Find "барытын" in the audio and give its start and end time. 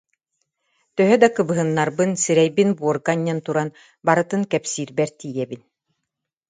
4.05-4.41